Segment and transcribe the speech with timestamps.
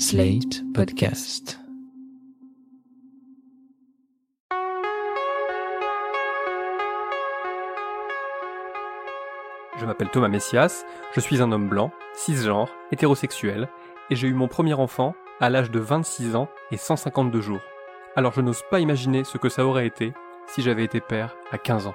[0.00, 1.58] Slate Podcast.
[9.76, 10.84] Je m'appelle Thomas Messias,
[11.16, 13.68] je suis un homme blanc, cisgenre, hétérosexuel,
[14.08, 17.60] et j'ai eu mon premier enfant à l'âge de 26 ans et 152 jours.
[18.14, 20.12] Alors je n'ose pas imaginer ce que ça aurait été
[20.46, 21.94] si j'avais été père à 15 ans.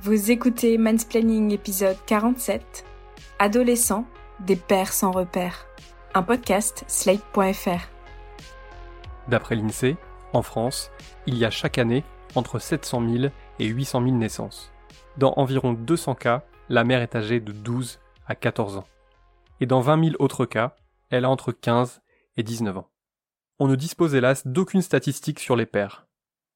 [0.00, 2.84] Vous écoutez Mansplaining épisode 47,
[3.44, 4.06] Adolescents,
[4.38, 5.66] des pères sans repères,
[6.14, 7.88] un podcast slate.fr.
[9.26, 9.96] D'après l'INSEE,
[10.32, 10.92] en France,
[11.26, 12.04] il y a chaque année
[12.36, 14.72] entre 700 000 et 800 000 naissances.
[15.16, 18.86] Dans environ 200 cas, la mère est âgée de 12 à 14 ans.
[19.58, 20.76] Et dans 20 000 autres cas,
[21.10, 22.00] elle a entre 15
[22.36, 22.90] et 19 ans.
[23.58, 26.06] On ne dispose hélas d'aucune statistique sur les pères.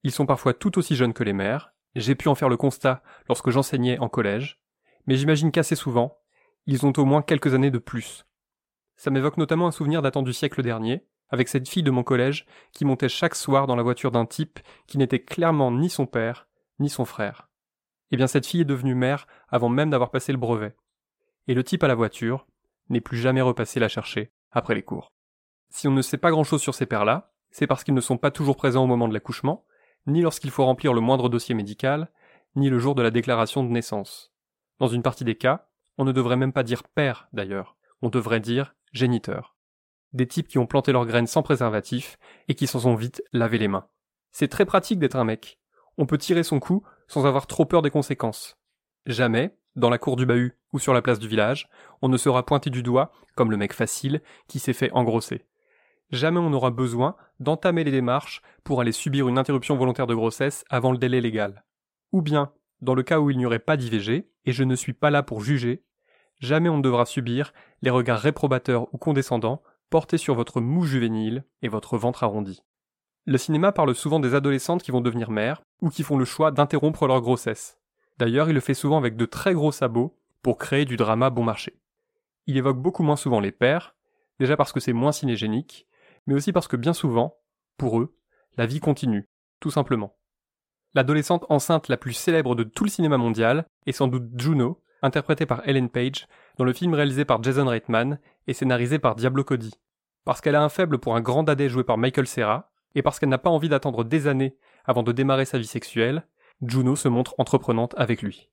[0.04, 3.02] Ils sont parfois tout aussi jeunes que les mères, j'ai pu en faire le constat
[3.28, 4.60] lorsque j'enseignais en collège,
[5.08, 6.16] mais j'imagine qu'assez souvent,
[6.66, 8.26] ils ont au moins quelques années de plus.
[8.96, 12.46] Ça m'évoque notamment un souvenir datant du siècle dernier, avec cette fille de mon collège
[12.72, 16.48] qui montait chaque soir dans la voiture d'un type qui n'était clairement ni son père,
[16.78, 17.48] ni son frère.
[18.10, 20.76] Eh bien cette fille est devenue mère avant même d'avoir passé le brevet.
[21.48, 22.46] Et le type à la voiture
[22.88, 25.12] n'est plus jamais repassé la chercher après les cours.
[25.70, 28.18] Si on ne sait pas grand chose sur ces pères-là, c'est parce qu'ils ne sont
[28.18, 29.64] pas toujours présents au moment de l'accouchement,
[30.06, 32.10] ni lorsqu'il faut remplir le moindre dossier médical,
[32.54, 34.32] ni le jour de la déclaration de naissance.
[34.78, 35.68] Dans une partie des cas,
[35.98, 39.56] on ne devrait même pas dire père d'ailleurs, on devrait dire géniteur.
[40.12, 43.58] Des types qui ont planté leurs graines sans préservatif et qui s'en sont vite lavé
[43.58, 43.86] les mains.
[44.32, 45.58] C'est très pratique d'être un mec.
[45.98, 48.56] On peut tirer son coup sans avoir trop peur des conséquences.
[49.06, 51.68] Jamais, dans la cour du bahut ou sur la place du village,
[52.02, 55.46] on ne sera pointé du doigt comme le mec facile qui s'est fait engrosser.
[56.10, 60.64] Jamais on n'aura besoin d'entamer les démarches pour aller subir une interruption volontaire de grossesse
[60.70, 61.64] avant le délai légal.
[62.12, 64.92] Ou bien, dans le cas où il n'y aurait pas d'IVG, et je ne suis
[64.92, 65.82] pas là pour juger,
[66.40, 71.44] jamais on ne devra subir les regards réprobateurs ou condescendants portés sur votre mou juvénile
[71.62, 72.62] et votre ventre arrondi.
[73.24, 76.50] Le cinéma parle souvent des adolescentes qui vont devenir mères ou qui font le choix
[76.50, 77.78] d'interrompre leur grossesse.
[78.18, 81.42] D'ailleurs, il le fait souvent avec de très gros sabots pour créer du drama bon
[81.42, 81.78] marché.
[82.46, 83.96] Il évoque beaucoup moins souvent les pères,
[84.38, 85.86] déjà parce que c'est moins cinégénique,
[86.26, 87.36] mais aussi parce que bien souvent,
[87.76, 88.16] pour eux,
[88.56, 89.28] la vie continue,
[89.60, 90.16] tout simplement.
[90.94, 95.46] L'adolescente enceinte la plus célèbre de tout le cinéma mondial est sans doute Juno, interprétée
[95.46, 96.26] par Ellen Page,
[96.58, 99.72] dans le film réalisé par Jason Reitman et scénarisé par Diablo Cody.
[100.24, 103.18] Parce qu'elle a un faible pour un grand dadais joué par Michael Cera, et parce
[103.18, 106.26] qu'elle n'a pas envie d'attendre des années avant de démarrer sa vie sexuelle,
[106.62, 108.50] Juno se montre entreprenante avec lui.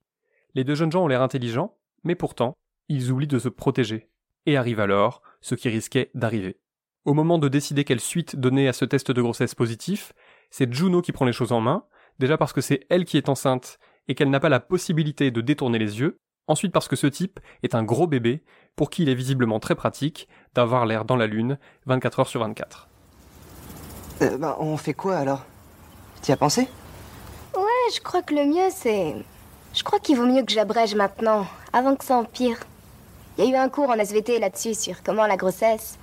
[0.54, 2.56] Les deux jeunes gens ont l'air intelligents, mais pourtant,
[2.88, 4.10] ils oublient de se protéger.
[4.46, 6.58] Et arrive alors ce qui risquait d'arriver.
[7.04, 10.12] Au moment de décider quelle suite donner à ce test de grossesse positif,
[10.50, 11.84] c'est Juno qui prend les choses en main,
[12.18, 13.78] déjà parce que c'est elle qui est enceinte
[14.08, 17.40] et qu'elle n'a pas la possibilité de détourner les yeux, ensuite parce que ce type
[17.62, 18.42] est un gros bébé
[18.76, 22.40] pour qui il est visiblement très pratique d'avoir l'air dans la lune 24 heures sur
[22.40, 22.88] 24.
[24.22, 25.44] Euh, bah, on fait quoi alors?
[26.22, 26.68] T'y as pensé?
[27.56, 29.14] Ouais, je crois que le mieux c'est.
[29.72, 32.58] Je crois qu'il vaut mieux que j'abrège maintenant, avant que ça empire.
[33.36, 35.98] Il y a eu un cours en SVT là-dessus sur comment la grossesse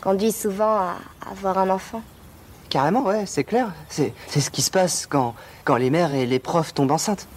[0.00, 0.96] conduit souvent à
[1.30, 2.02] avoir un enfant.
[2.70, 3.72] Carrément, ouais, c'est clair.
[3.88, 5.34] C'est c'est ce qui se passe quand,
[5.64, 7.28] quand les mères et les profs tombent enceintes.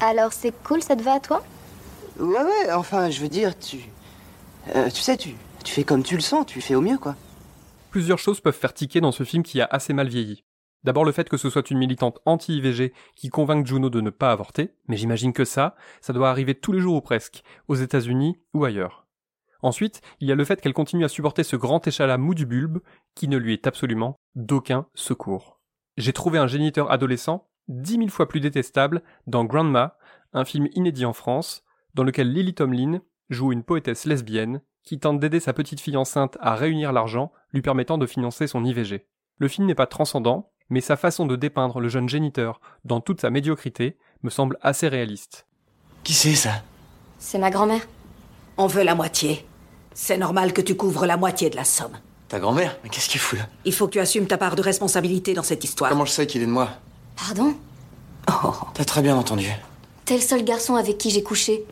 [0.00, 1.42] Alors c'est cool, ça te va à toi?
[2.18, 3.78] Ouais, ouais, enfin, je veux dire, tu.
[4.74, 5.34] euh, tu sais, tu,
[5.64, 7.16] tu fais comme tu le sens, tu fais au mieux, quoi.
[7.90, 10.44] Plusieurs choses peuvent faire tiquer dans ce film qui a assez mal vieilli.
[10.82, 14.32] D'abord le fait que ce soit une militante anti-IVG qui convainc Juno de ne pas
[14.32, 18.38] avorter, mais j'imagine que ça, ça doit arriver tous les jours ou presque, aux États-Unis
[18.52, 19.06] ou ailleurs.
[19.62, 22.44] Ensuite, il y a le fait qu'elle continue à supporter ce grand échalas mou du
[22.44, 22.80] bulbe
[23.14, 25.58] qui ne lui est absolument d'aucun secours.
[25.96, 29.96] J'ai trouvé un géniteur adolescent dix mille fois plus détestable dans Grandma,
[30.32, 31.62] un film inédit en France,
[31.94, 36.36] dans lequel Lily Tomlin joue une poétesse lesbienne qui tente d'aider sa petite fille enceinte
[36.40, 39.06] à réunir l'argent lui permettant de financer son IVG.
[39.38, 43.20] Le film n'est pas transcendant, mais sa façon de dépeindre le jeune géniteur dans toute
[43.20, 45.46] sa médiocrité me semble assez réaliste.
[46.02, 46.62] Qui c'est ça?
[47.18, 47.86] C'est ma grand-mère.
[48.56, 49.46] On veut la moitié.
[49.94, 51.96] C'est normal que tu couvres la moitié de la somme.
[52.28, 52.76] Ta grand-mère?
[52.82, 53.46] Mais qu'est-ce qu'il fout là?
[53.64, 55.90] Il faut que tu assumes ta part de responsabilité dans cette histoire.
[55.90, 56.70] Comment je sais qu'il est de moi?
[57.16, 57.54] Pardon
[58.74, 59.46] T'as très bien entendu.
[60.04, 61.64] T'es le seul garçon avec qui j'ai couché.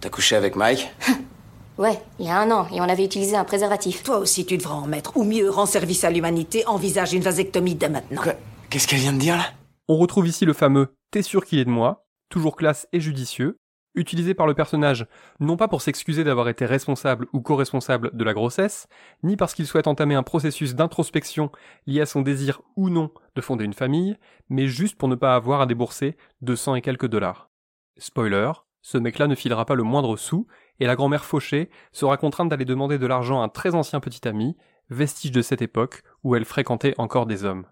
[0.00, 0.88] T'as couché avec Mike
[1.78, 4.02] Ouais, il y a un an, et on avait utilisé un préservatif.
[4.02, 5.16] Toi aussi, tu devras en mettre.
[5.16, 8.22] Ou mieux, rends service à l'humanité, envisage une vasectomie dès maintenant.
[8.68, 9.46] Qu'est-ce qu'elle vient de dire là?
[9.88, 13.58] On retrouve ici le fameux T'es sûr qu'il est de moi, toujours classe et judicieux,
[13.94, 15.06] utilisé par le personnage
[15.40, 18.86] non pas pour s'excuser d'avoir été responsable ou co-responsable de la grossesse,
[19.22, 21.50] ni parce qu'il souhaite entamer un processus d'introspection
[21.86, 24.16] lié à son désir ou non de fonder une famille,
[24.48, 27.50] mais juste pour ne pas avoir à débourser 200 et quelques dollars.
[27.98, 28.52] Spoiler,
[28.84, 30.48] Ce mec-là ne filera pas le moindre sou,
[30.80, 34.26] et la grand-mère fauchée sera contrainte d'aller demander de l'argent à un très ancien petit
[34.26, 34.56] ami,
[34.90, 37.66] vestige de cette époque où elle fréquentait encore des hommes.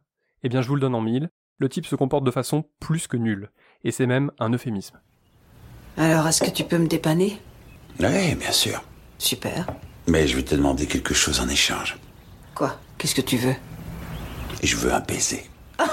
[0.44, 3.06] Eh bien, je vous le donne en mille, le type se comporte de façon plus
[3.06, 3.50] que nulle,
[3.82, 5.00] et c'est même un euphémisme.
[5.96, 7.38] Alors, est-ce que tu peux me dépanner?
[7.98, 8.82] Oui, bien sûr.
[9.18, 9.66] Super.
[10.06, 11.98] Mais je vais te demander quelque chose en échange.
[12.54, 12.78] Quoi?
[12.98, 13.54] Qu'est-ce que tu veux?
[14.62, 15.48] Je veux un baiser.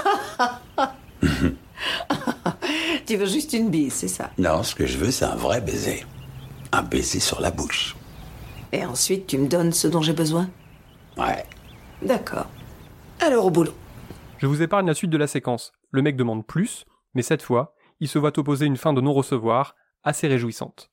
[3.06, 4.30] Tu veux juste une bise, c'est ça?
[4.36, 6.04] Non, ce que je veux, c'est un vrai baiser.
[6.72, 7.96] Un baiser sur la bouche.
[8.70, 10.50] Et ensuite, tu me donnes ce dont j'ai besoin?
[11.16, 11.46] Ouais.
[12.02, 12.46] D'accord.
[13.20, 13.72] Alors, au boulot.
[14.36, 15.72] Je vous épargne la suite de la séquence.
[15.90, 16.84] Le mec demande plus,
[17.14, 19.74] mais cette fois, il se voit opposer une fin de non-recevoir
[20.04, 20.90] assez réjouissante.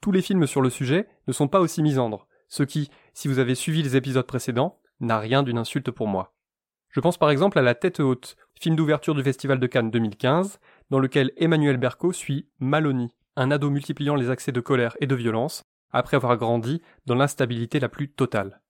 [0.00, 3.38] Tous les films sur le sujet ne sont pas aussi misandres, ce qui, si vous
[3.38, 6.34] avez suivi les épisodes précédents, n'a rien d'une insulte pour moi.
[6.90, 10.58] Je pense par exemple à La Tête Haute, film d'ouverture du Festival de Cannes 2015,
[10.90, 15.14] dans lequel Emmanuel Berco suit Maloney, un ado multipliant les accès de colère et de
[15.14, 18.60] violence, après avoir grandi dans l'instabilité la plus totale.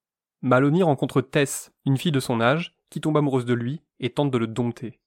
[0.43, 4.31] Maloney rencontre Tess, une fille de son âge, qui tombe amoureuse de lui et tente
[4.31, 5.01] de le dompter.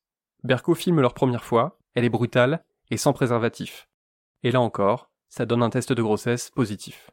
[0.43, 3.87] Berco filme leur première fois, elle est brutale et sans préservatif.
[4.43, 7.11] Et là encore, ça donne un test de grossesse positif.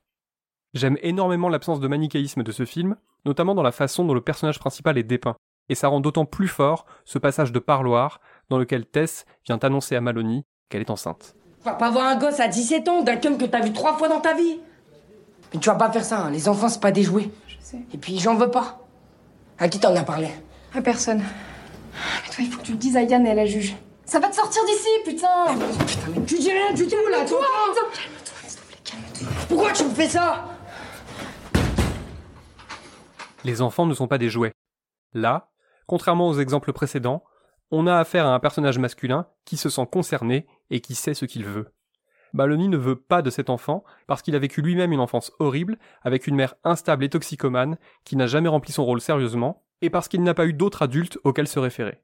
[0.75, 4.58] J'aime énormément l'absence de manichéisme de ce film, notamment dans la façon dont le personnage
[4.58, 5.36] principal est dépeint,
[5.69, 9.96] et ça rend d'autant plus fort ce passage de parloir dans lequel Tess vient annoncer
[9.96, 11.34] à Maloney qu'elle est enceinte.
[11.58, 13.96] Tu vas pas voir un gosse à 17 ans d'un cum que t'as vu trois
[13.96, 14.60] fois dans ta vie.
[15.52, 16.30] Mais tu vas pas faire ça, hein.
[16.30, 17.30] les enfants c'est pas des jouets.
[17.46, 17.78] Je sais.
[17.92, 18.84] Et puis j'en veux pas.
[19.58, 20.28] À qui t'en as parlé?
[20.75, 21.19] À personne.
[21.19, 23.75] Mais toi, il faut que tu le dises à Yann et à la juge.
[24.08, 25.55] Ça va te sortir d'ici, putain
[25.87, 27.44] Putain, mais tu dis rien du tout là, toi
[27.93, 29.28] Calme-toi, s'il te plaît, calme-toi.
[29.49, 30.49] Pourquoi tu me fais ça?
[33.44, 34.52] Les enfants ne sont pas des jouets.
[35.12, 35.50] Là,
[35.87, 37.22] contrairement aux exemples précédents,
[37.70, 41.26] on a affaire à un personnage masculin qui se sent concerné et qui sait ce
[41.26, 41.75] qu'il veut.
[42.32, 45.78] Maloney ne veut pas de cet enfant parce qu'il a vécu lui-même une enfance horrible
[46.00, 50.08] avec une mère instable et toxicomane qui n'a jamais rempli son rôle sérieusement et parce
[50.08, 52.00] qu'il n'a pas eu d'autres adultes auxquels se référer.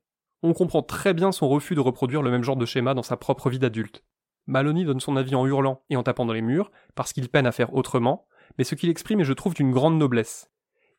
[0.47, 3.17] On comprend très bien son refus de reproduire le même genre de schéma dans sa
[3.17, 4.05] propre vie d'adulte.
[4.47, 7.47] Maloney donne son avis en hurlant et en tapant dans les murs parce qu'il peine
[7.47, 8.27] à faire autrement,
[8.59, 10.51] mais ce qu'il exprime est je trouve d'une grande noblesse.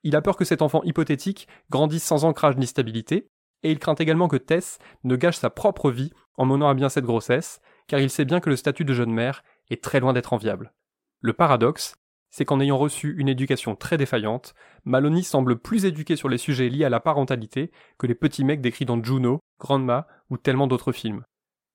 [0.02, 3.30] Il a peur que cet enfant hypothétique grandisse sans ancrage ni stabilité,
[3.62, 6.90] et il craint également que Tess ne gâche sa propre vie en menant à bien
[6.90, 10.14] cette grossesse, car il sait bien que le statut de jeune mère est très loin
[10.14, 10.74] d'être enviable.
[11.22, 11.94] Le paradoxe,
[12.36, 16.68] c'est qu'en ayant reçu une éducation très défaillante, Maloney semble plus éduqué sur les sujets
[16.68, 20.92] liés à la parentalité que les petits mecs décrits dans Juno, Grandma ou tellement d'autres
[20.92, 21.24] films.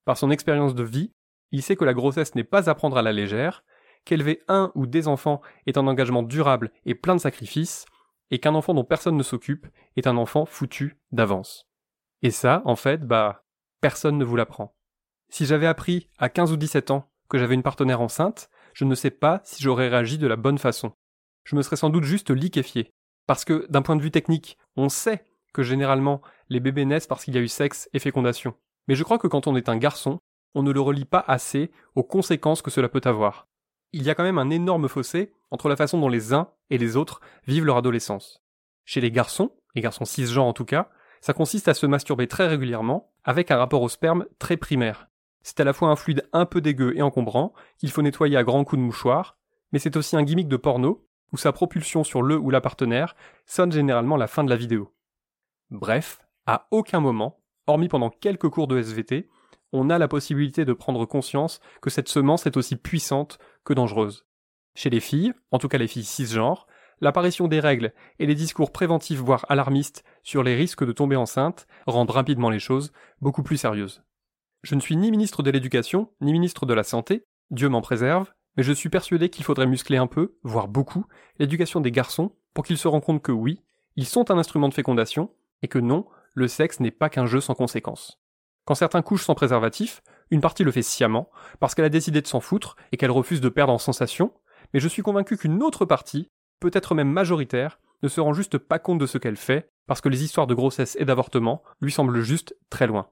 [0.04, 1.14] Par son expérience de vie,
[1.50, 3.64] il sait que la grossesse n'est pas à prendre à la légère,
[4.04, 7.86] qu'élever un ou des enfants est un engagement durable et plein de sacrifices,
[8.30, 9.66] et qu'un enfant dont personne ne s'occupe
[9.96, 11.70] est un enfant foutu d'avance.
[12.20, 13.46] Et ça, en fait, bah,
[13.80, 14.76] personne ne vous l'apprend.
[15.30, 18.94] Si j'avais appris à 15 ou 17 ans que j'avais une partenaire enceinte, je ne
[18.94, 20.92] sais pas si j'aurais réagi de la bonne façon.
[21.44, 22.90] Je me serais sans doute juste liquéfié.
[23.26, 27.24] Parce que, d'un point de vue technique, on sait que généralement, les bébés naissent parce
[27.24, 28.54] qu'il y a eu sexe et fécondation.
[28.88, 30.20] Mais je crois que quand on est un garçon,
[30.54, 33.46] on ne le relie pas assez aux conséquences que cela peut avoir.
[33.92, 36.78] Il y a quand même un énorme fossé entre la façon dont les uns et
[36.78, 38.42] les autres vivent leur adolescence.
[38.84, 40.90] Chez les garçons, les garçons cisgenres en tout cas,
[41.20, 45.09] ça consiste à se masturber très régulièrement, avec un rapport au sperme très primaire.
[45.42, 48.44] C'est à la fois un fluide un peu dégueu et encombrant, qu'il faut nettoyer à
[48.44, 49.38] grands coups de mouchoir,
[49.72, 53.14] mais c'est aussi un gimmick de porno, où sa propulsion sur le ou la partenaire
[53.46, 54.92] sonne généralement la fin de la vidéo.
[55.70, 59.28] Bref, à aucun moment, hormis pendant quelques cours de SVT,
[59.72, 64.26] on a la possibilité de prendre conscience que cette semence est aussi puissante que dangereuse.
[64.74, 66.66] Chez les filles, en tout cas les filles cisgenres,
[67.00, 71.66] l'apparition des règles et les discours préventifs voire alarmistes sur les risques de tomber enceinte
[71.86, 74.02] rendent rapidement les choses beaucoup plus sérieuses.
[74.62, 78.30] Je ne suis ni ministre de l'Éducation, ni ministre de la Santé, Dieu m'en préserve,
[78.56, 81.06] mais je suis persuadé qu'il faudrait muscler un peu, voire beaucoup,
[81.38, 83.62] l'éducation des garçons pour qu'ils se rendent compte que oui,
[83.96, 85.30] ils sont un instrument de fécondation,
[85.62, 88.20] et que non, le sexe n'est pas qu'un jeu sans conséquences.
[88.66, 92.26] Quand certains couchent sans préservatif, une partie le fait sciemment, parce qu'elle a décidé de
[92.26, 94.32] s'en foutre et qu'elle refuse de perdre en sensation,
[94.72, 98.78] mais je suis convaincu qu'une autre partie, peut-être même majoritaire, ne se rend juste pas
[98.78, 102.20] compte de ce qu'elle fait, parce que les histoires de grossesse et d'avortement lui semblent
[102.20, 103.08] juste très loin.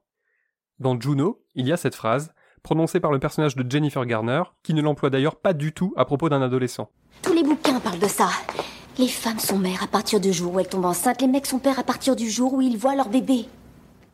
[0.80, 2.32] Dans Juno, il y a cette phrase,
[2.62, 6.04] prononcée par le personnage de Jennifer Garner, qui ne l'emploie d'ailleurs pas du tout à
[6.04, 6.88] propos d'un adolescent.
[7.22, 8.28] Tous les bouquins parlent de ça.
[8.96, 11.58] Les femmes sont mères à partir du jour où elles tombent enceintes, les mecs sont
[11.58, 13.46] pères à partir du jour où ils voient leur bébé.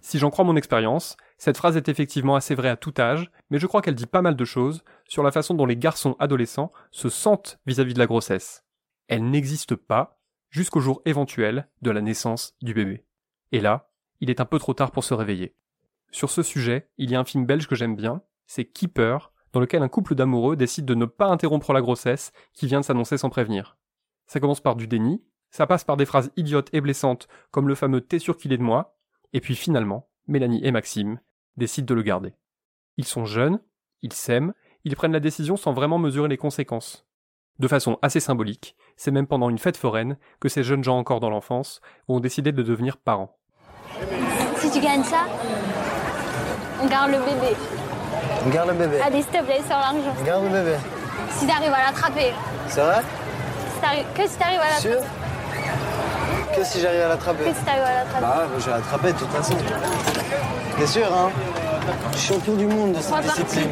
[0.00, 3.59] Si j'en crois mon expérience, cette phrase est effectivement assez vraie à tout âge, mais
[3.59, 6.73] je crois qu'elle dit pas mal de choses sur la façon dont les garçons adolescents
[6.90, 8.64] se sentent vis-à-vis de la grossesse.
[9.09, 10.18] Elle n'existe pas
[10.49, 13.04] jusqu'au jour éventuel de la naissance du bébé.
[13.52, 13.90] Et là,
[14.21, 15.54] il est un peu trop tard pour se réveiller.
[16.14, 19.59] Sur ce sujet, il y a un film belge que j'aime bien, c'est Keeper dans
[19.59, 23.18] lequel un couple d'amoureux décide de ne pas interrompre la grossesse qui vient de s'annoncer
[23.18, 23.76] sans prévenir.
[24.28, 27.75] Ça commence par du déni, ça passe par des phrases idiotes et blessantes comme le
[27.75, 28.97] fameux T'es sûr qu'il est de moi,
[29.33, 31.18] et puis finalement, Mélanie et Maxime
[31.56, 32.37] décident de le garder.
[32.97, 33.59] Ils sont jeunes,
[34.02, 34.54] ils s'aiment,
[34.85, 37.09] ils prennent la décision sans vraiment mesurer les conséquences.
[37.59, 41.18] De façon assez symbolique, c'est même pendant une fête foraine que ces jeunes gens encore
[41.18, 43.37] dans l'enfance ont décidé de devenir parents.
[44.59, 45.26] Si tu gagnes ça,
[46.88, 47.57] garde le bébé.
[48.47, 49.00] On garde le bébé.
[49.05, 50.14] Allez, s'il te plaît, sors l'argent.
[50.21, 50.76] On garde le bébé.
[51.31, 52.33] Si t'arrives à l'attraper.
[52.69, 53.03] C'est vrai
[53.75, 55.07] si Que si t'arrives à l'attraper.
[56.57, 58.21] Que si j'arrive à l'attraper Que si t'arrives à l'attraper.
[58.21, 59.55] Bah ouais, vais l'attraper de toute façon.
[60.79, 61.31] T'es sûr, hein
[62.17, 63.69] champion du monde de cette discipline.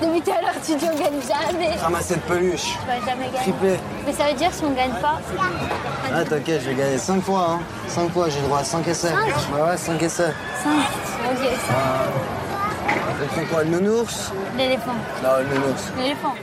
[0.00, 1.74] Depuis tout à l'heure, tu dis on gagne jamais.
[1.76, 2.76] Ramasser de peluche.
[2.80, 3.38] Tu vas jamais gagner.
[3.38, 3.76] Triplé.
[4.06, 5.20] Mais ça veut dire si on gagne pas.
[6.12, 7.60] Ah, t'inquiète, je vais gagner 5 fois, hein.
[7.88, 9.08] 5 fois, j'ai le droit à 5 essais.
[9.08, 10.32] Cinq Ouais, ouais, 5 essais.
[10.62, 10.70] 5.
[11.30, 11.48] Ok,
[13.20, 14.32] Elle prend quoi, le nounours?
[14.56, 14.94] L'éléphant.
[15.22, 15.92] Non, le nounours.
[15.98, 16.34] L'éléphant.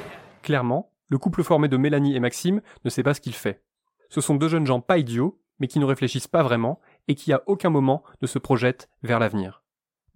[0.43, 3.61] Clairement, le couple formé de Mélanie et Maxime ne sait pas ce qu'il fait.
[4.09, 7.33] Ce sont deux jeunes gens pas idiots, mais qui ne réfléchissent pas vraiment et qui
[7.33, 9.63] à aucun moment ne se projettent vers l'avenir.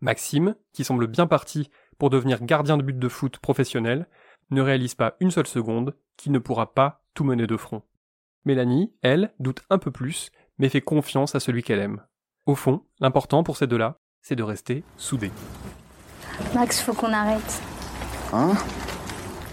[0.01, 4.08] Maxime, qui semble bien parti pour devenir gardien de but de foot professionnel,
[4.51, 7.84] ne réalise pas une seule seconde qu'il ne pourra pas tout mener de front.
[8.46, 12.01] Mélanie, elle, doute un peu plus, mais fait confiance à celui qu'elle aime.
[12.46, 15.32] Au fond, l'important pour ces deux-là, c'est de rester soudés.
[16.56, 17.62] Max, faut qu'on arrête.
[18.34, 18.53] Hein?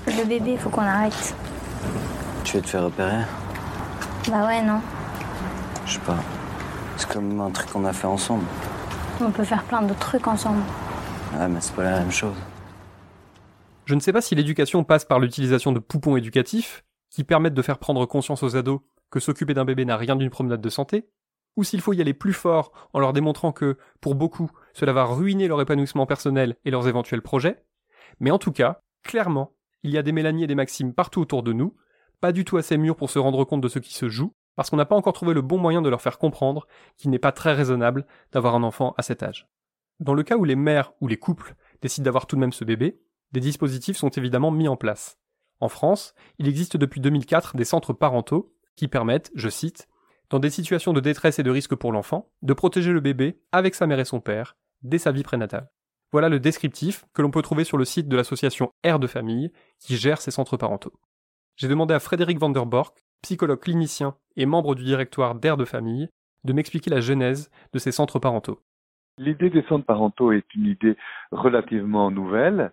[0.07, 1.35] Le bébé, faut qu'on arrête.
[2.45, 3.25] Tu veux te faire repérer
[4.29, 4.81] Bah ouais, non.
[5.85, 6.19] Je sais pas.
[6.97, 8.45] C'est comme un truc qu'on a fait ensemble.
[9.21, 10.63] On peut faire plein d'autres trucs ensemble.
[11.39, 12.37] Ouais, mais c'est pas la même chose.
[13.87, 17.63] Je ne sais pas si l'éducation passe par l'utilisation de poupons éducatifs, qui permettent de
[17.63, 18.81] faire prendre conscience aux ados
[19.11, 21.09] que s'occuper d'un bébé n'a rien d'une promenade de santé,
[21.57, 25.05] ou s'il faut y aller plus fort en leur démontrant que, pour beaucoup, cela va
[25.05, 27.65] ruiner leur épanouissement personnel et leurs éventuels projets.
[28.21, 31.43] Mais en tout cas, clairement, il y a des Mélanie et des Maxime partout autour
[31.43, 31.75] de nous,
[32.21, 34.71] pas du tout assez mûrs pour se rendre compte de ce qui se joue, parce
[34.71, 37.33] qu'on n'a pas encore trouvé le bon moyen de leur faire comprendre qu'il n'est pas
[37.33, 39.47] très raisonnable d'avoir un enfant à cet âge.
[40.01, 42.65] Dans le cas où les mères ou les couples décident d'avoir tout de même ce
[42.65, 43.01] bébé,
[43.33, 45.19] des dispositifs sont évidemment mis en place.
[45.61, 49.89] En France, il existe depuis 2004 des centres parentaux qui permettent, je cite,
[50.29, 53.75] dans des situations de détresse et de risque pour l'enfant, de protéger le bébé avec
[53.75, 55.71] sa mère et son père dès sa vie prénatale.
[56.13, 59.53] Voilà le descriptif que l'on peut trouver sur le site de l'association Air de famille
[59.79, 60.93] qui gère ces centres parentaux.
[61.57, 66.09] J'ai demandé à Frédéric Vanderbork, psychologue clinicien et membre du directoire d'Air de famille,
[66.45, 68.61] de m'expliquer la genèse de ces centres parentaux.
[69.19, 70.97] L'idée des centres parentaux est une idée
[71.33, 72.73] relativement nouvelle.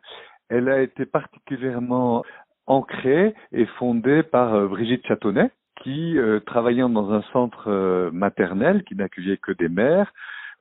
[0.50, 2.24] Elle a été particulièrement
[2.68, 8.84] ancrée et fondée par euh, Brigitte Châtonnet, qui, euh, travaillant dans un centre euh, maternel
[8.84, 10.14] qui n'accueillait que des mères,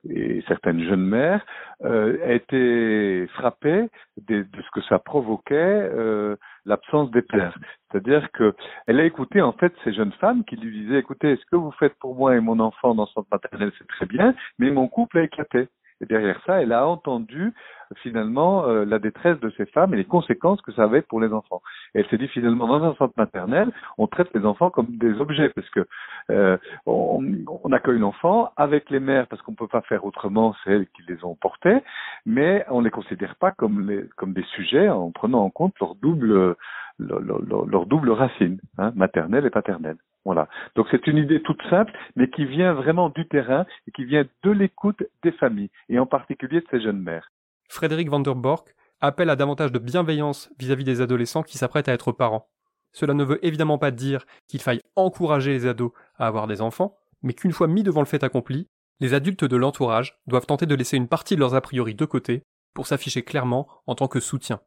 [0.09, 1.45] et certaines jeunes mères,
[1.83, 3.89] euh, a été frappée
[4.27, 7.57] de, ce que ça provoquait euh, l'absence des pères.
[7.91, 8.53] C'est-à-dire que
[8.87, 11.71] elle a écouté en fait ces jeunes femmes qui lui disaient écoutez, ce que vous
[11.71, 15.19] faites pour moi et mon enfant dans centre maternel, c'est très bien, mais mon couple
[15.19, 15.67] a éclaté.
[16.01, 17.53] Et derrière ça, elle a entendu
[18.01, 21.33] finalement euh, la détresse de ces femmes et les conséquences que ça avait pour les
[21.33, 21.61] enfants.
[21.93, 25.19] Et elle s'est dit finalement dans un centre maternel, on traite les enfants comme des
[25.19, 25.85] objets parce que
[26.29, 27.23] euh, on,
[27.63, 31.03] on accueille l'enfant avec les mères parce qu'on peut pas faire autrement, c'est elles qui
[31.07, 31.79] les ont portés,
[32.25, 35.95] mais on les considère pas comme les, comme des sujets en prenant en compte leur
[35.95, 36.55] double
[36.99, 39.97] leur, leur, double racine, hein, maternelle et paternelle.
[40.25, 40.47] Voilà.
[40.75, 44.25] Donc c'est une idée toute simple, mais qui vient vraiment du terrain et qui vient
[44.43, 47.29] de l'écoute des familles, et en particulier de ces jeunes mères.
[47.73, 52.47] Frédéric Vanderbork appelle à davantage de bienveillance vis-à-vis des adolescents qui s'apprêtent à être parents.
[52.91, 56.95] Cela ne veut évidemment pas dire qu'il faille encourager les ados à avoir des enfants,
[57.23, 58.67] mais qu'une fois mis devant le fait accompli,
[58.99, 62.05] les adultes de l'entourage doivent tenter de laisser une partie de leurs a priori de
[62.05, 62.43] côté
[62.75, 64.59] pour s'afficher clairement en tant que soutien.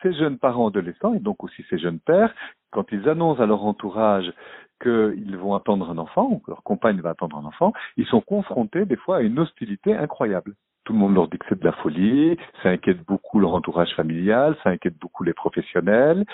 [0.00, 2.32] Ces jeunes parents adolescents, et donc aussi ces jeunes pères,
[2.70, 4.32] quand ils annoncent à leur entourage
[4.80, 8.20] qu'ils vont attendre un enfant, ou que leur compagne va attendre un enfant, ils sont
[8.20, 10.54] confrontés des fois à une hostilité incroyable.
[10.84, 13.94] Tout le monde leur dit que c'est de la folie, ça inquiète beaucoup leur entourage
[13.94, 16.24] familial, ça inquiète beaucoup les professionnels,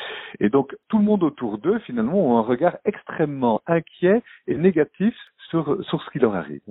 [0.41, 5.15] et donc tout le monde autour d'eux finalement ont un regard extrêmement inquiet et négatif
[5.51, 6.63] sur, sur ce qui leur arrive.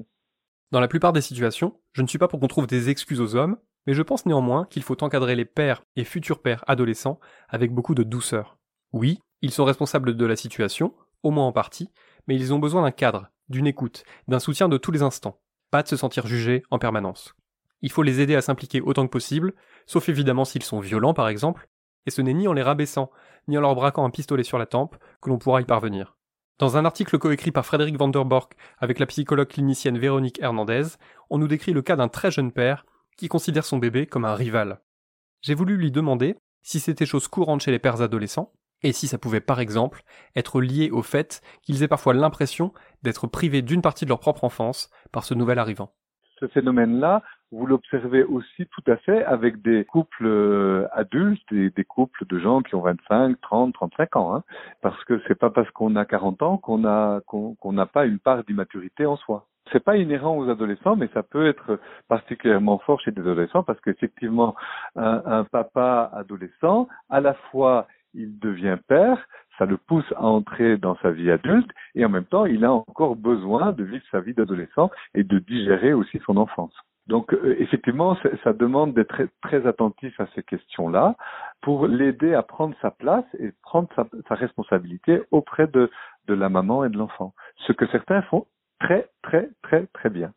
[0.72, 3.36] Dans la plupart des situations, je ne suis pas pour qu'on trouve des excuses aux
[3.36, 7.72] hommes, mais je pense néanmoins qu'il faut encadrer les pères et futurs pères adolescents avec
[7.72, 8.58] beaucoup de douceur.
[8.92, 10.94] Oui, ils sont responsables de la situation,
[11.24, 11.90] au moins en partie,
[12.28, 15.40] mais ils ont besoin d'un cadre, d'une écoute, d'un soutien de tous les instants,
[15.72, 17.34] pas de se sentir jugés en permanence.
[17.82, 19.54] Il faut les aider à s'impliquer autant que possible,
[19.86, 21.68] sauf évidemment s'ils sont violents par exemple,
[22.06, 23.12] et ce n'est ni en les rabaissant,
[23.48, 26.18] ni en leur braquant un pistolet sur la tempe que l'on pourra y parvenir.
[26.60, 30.84] Dans un article coécrit par Frédéric Vanderbork avec la psychologue clinicienne Véronique Hernandez,
[31.30, 34.34] on nous décrit le cas d'un très jeune père qui considère son bébé comme un
[34.34, 34.82] rival.
[35.42, 38.54] J'ai voulu lui demander si c'était chose courante chez les pères adolescents,
[38.84, 40.04] et si ça pouvait par exemple
[40.36, 44.44] être lié au fait qu'ils aient parfois l'impression d'être privés d'une partie de leur propre
[44.44, 45.94] enfance par ce nouvel arrivant.
[46.40, 51.84] Ce phénomène-là, vous l'observez aussi tout à fait avec des couples euh, adultes, des, des,
[51.84, 54.44] couples de gens qui ont 25, 30, 35 ans, hein,
[54.82, 58.20] parce que c'est pas parce qu'on a 40 ans qu'on a qu'on n'a pas une
[58.20, 59.46] part d'immaturité en soi.
[59.72, 63.80] C'est pas inhérent aux adolescents, mais ça peut être particulièrement fort chez des adolescents parce
[63.82, 64.56] qu'effectivement,
[64.96, 69.27] un, un papa adolescent, à la fois il devient père,
[69.58, 72.72] ça le pousse à entrer dans sa vie adulte et en même temps, il a
[72.72, 76.74] encore besoin de vivre sa vie d'adolescent et de digérer aussi son enfance.
[77.08, 81.16] Donc euh, effectivement, ça demande d'être très, très, attentif à ces questions-là
[81.62, 85.90] pour l'aider à prendre sa place et prendre sa, sa responsabilité auprès de,
[86.28, 87.34] de la maman et de l'enfant.
[87.66, 88.46] Ce que certains font
[88.80, 90.34] très très très très bien.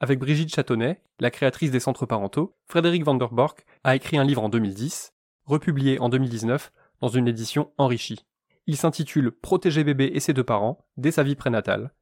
[0.00, 4.24] Avec Brigitte Châtonnet, la créatrice des centres parentaux, Frédéric Van der Bork a écrit un
[4.24, 5.14] livre en 2010,
[5.44, 8.24] republié en 2019 dans une édition enrichie.
[8.66, 11.92] Il s'intitule Protéger bébé et ses deux parents dès sa vie prénatale.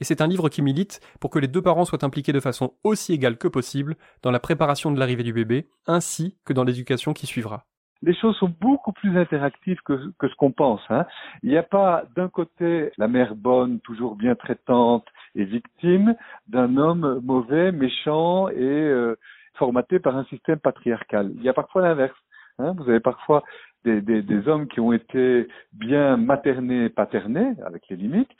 [0.00, 2.74] Et c'est un livre qui milite pour que les deux parents soient impliqués de façon
[2.84, 7.12] aussi égale que possible dans la préparation de l'arrivée du bébé, ainsi que dans l'éducation
[7.12, 7.66] qui suivra
[8.02, 10.80] les choses sont beaucoup plus interactives que, ce qu'on pense.
[10.88, 11.06] Hein.
[11.42, 16.14] Il n'y a pas d'un côté la mère bonne, toujours bien traitante et victime,
[16.48, 19.16] d'un homme mauvais, méchant et euh,
[19.56, 21.30] formaté par un système patriarcal.
[21.36, 22.16] Il y a parfois l'inverse.
[22.58, 22.74] Hein.
[22.78, 23.42] Vous avez parfois
[23.84, 28.30] des, des, hommes qui ont été bien maternés, paternés, avec les limites,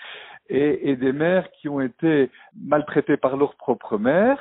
[0.50, 2.30] et, et des mères qui ont été
[2.61, 4.38] maltraitées par leur propre mère,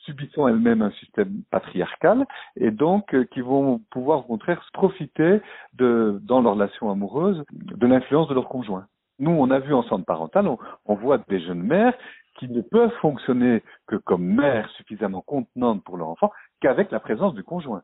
[0.00, 2.26] subissant elles-mêmes un système patriarcal,
[2.56, 5.40] et donc euh, qui vont pouvoir au contraire profiter
[5.74, 8.86] de, dans leur relation amoureuse de l'influence de leur conjoint.
[9.20, 11.94] Nous, on a vu en centre parental, on, on voit des jeunes mères
[12.38, 17.34] qui ne peuvent fonctionner que comme mères suffisamment contenantes pour leur enfant qu'avec la présence
[17.34, 17.82] du conjoint.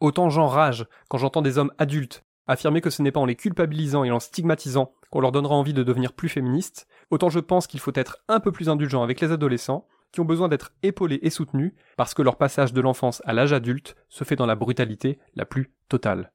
[0.00, 4.04] Autant j'enrage quand j'entends des hommes adultes affirmer que ce n'est pas en les culpabilisant
[4.04, 7.80] et en stigmatisant qu'on leur donnera envie de devenir plus féministes, autant je pense qu'il
[7.80, 11.30] faut être un peu plus indulgent avec les adolescents qui ont besoin d'être épaulés et
[11.30, 15.18] soutenus parce que leur passage de l'enfance à l'âge adulte se fait dans la brutalité
[15.34, 16.32] la plus totale.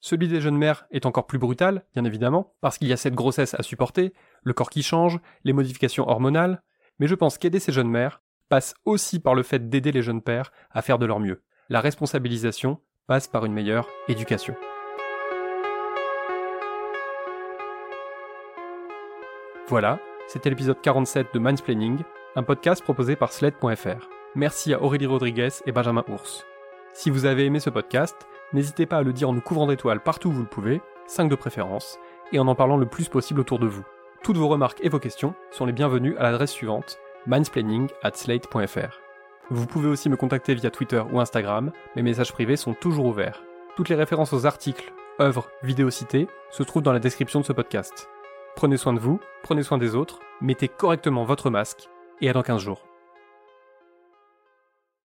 [0.00, 3.14] Celui des jeunes mères est encore plus brutal, bien évidemment, parce qu'il y a cette
[3.14, 6.62] grossesse à supporter, le corps qui change, les modifications hormonales,
[6.98, 8.20] mais je pense qu'aider ces jeunes mères
[8.50, 11.42] passe aussi par le fait d'aider les jeunes pères à faire de leur mieux.
[11.70, 14.54] La responsabilisation passe par une meilleure éducation.
[19.74, 22.04] Voilà, c'était l'épisode 47 de Mansplaining,
[22.36, 24.08] un podcast proposé par Sled.fr.
[24.36, 26.46] Merci à Aurélie Rodriguez et Benjamin Ours.
[26.92, 28.14] Si vous avez aimé ce podcast,
[28.52, 31.28] n'hésitez pas à le dire en nous couvrant d'étoiles partout où vous le pouvez, 5
[31.28, 31.98] de préférence,
[32.30, 33.82] et en en parlant le plus possible autour de vous.
[34.22, 39.00] Toutes vos remarques et vos questions sont les bienvenues à l'adresse suivante, mansplaining at slate.fr.
[39.50, 43.42] Vous pouvez aussi me contacter via Twitter ou Instagram, mes messages privés sont toujours ouverts.
[43.74, 47.52] Toutes les références aux articles, œuvres, vidéos citées se trouvent dans la description de ce
[47.52, 48.08] podcast.
[48.56, 51.88] Prenez soin de vous, prenez soin des autres, mettez correctement votre masque,
[52.20, 52.82] et à dans 15 jours.